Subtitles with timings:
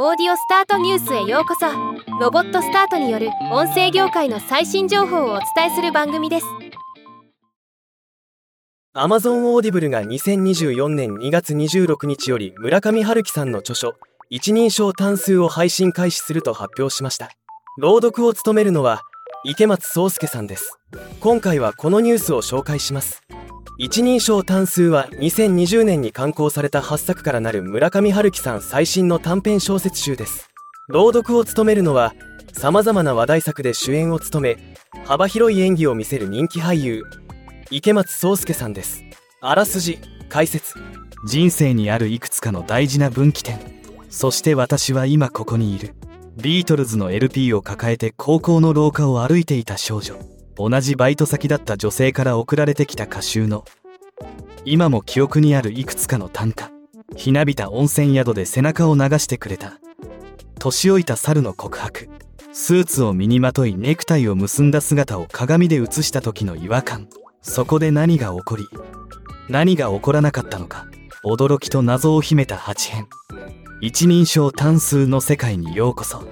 [0.00, 1.66] オーディオスタートニュースへようこそ。
[2.20, 6.46] ロボットスタートによる音声業界の最新情報をお伝えする番組です。
[8.94, 13.94] Amazon オーディブルが2024年2月26日より村上春樹さんの著書
[14.30, 17.30] 一人称単数を配信開始すると発表しました。
[17.76, 19.02] 朗読を務めるのは
[19.44, 20.78] 池松壮亮さんです。
[21.18, 23.24] 今回はこのニュースを紹介します。
[23.80, 30.50] 一人称単数は2020年に刊行された8作からなる村上春樹さん最新の短編小説集です。
[30.88, 32.12] 朗読を務めるのは
[32.52, 34.56] 様々な話題作で主演を務め
[35.04, 37.04] 幅広い演技を見せる人気俳優
[37.70, 39.04] 池松壮亮さんです。
[39.40, 40.74] あらすじ解説。
[41.24, 43.60] 人生にあるいくつかの大事な分岐点。
[44.10, 45.94] そして私は今ここにいる。
[46.36, 50.37] ビートルズの LP を抱えて高校の廊下を歩いていた少女。
[50.58, 53.64] 同じバイト先だった女性から送られてきた歌集の
[54.64, 56.72] 今も記憶にあるいくつかの短歌
[57.16, 59.78] ひなびた温泉宿で背中を流してくれた。
[60.58, 62.08] 年老いた猿の告白
[62.52, 67.08] スーツを身にまといネクタイを結んだ姿を鏡で映した時の違和感。
[67.40, 68.64] そこで何が起こり
[69.48, 70.86] 何が起こらなかったのか
[71.24, 73.06] 驚きと謎を秘めた8編。
[73.80, 76.24] 一人称単数の世界にようこそ。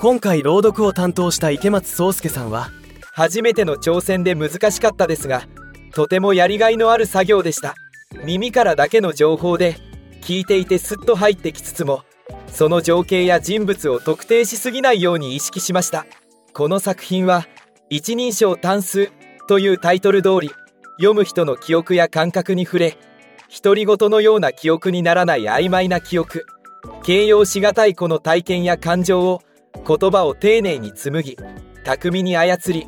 [0.00, 2.70] 今回朗読を担当した池松壮亮さんは
[3.16, 5.48] 初めての挑戦で難しかったですが
[5.94, 7.74] とてもやりがいのある作業でした。
[8.26, 9.76] 耳からだけの情報で
[10.20, 12.02] 聞いていてスッと入ってきつつも
[12.48, 16.04] その情景や人物を特定しすぎないように意識しました。
[16.52, 17.46] この作品は
[17.88, 19.10] 一人称単数
[19.48, 20.50] というタイトル通り
[20.98, 22.98] 読む人の記憶や感覚に触れ
[23.62, 26.44] 独り言のような記憶にならない曖昧な記憶
[27.02, 29.40] 形容しがたいこの体験や感情を
[29.86, 31.38] 言葉を丁寧に紡ぎ
[31.84, 32.86] 巧みに操り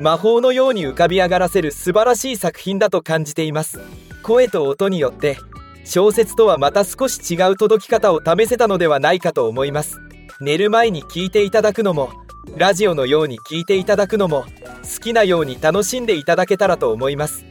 [0.00, 3.78] 魔法のように浮かび上がらせる素晴らしい作品だと感じています。
[4.22, 5.36] 声と音によって
[5.84, 9.98] 小説とはまた少し違う届き方を試せたのではないかと思います。
[10.40, 12.10] 寝る前に聞いていただくのも
[12.56, 14.44] ラジオのように聞いていただくのも
[14.82, 17.44] 好きなように楽しんでいただけたらと思います。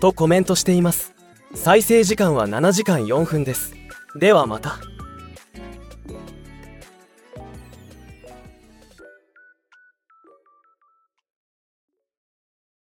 [0.00, 1.14] とコメントしています。
[1.54, 3.74] 再生時間は7時間4分です。
[4.14, 4.78] ではまた。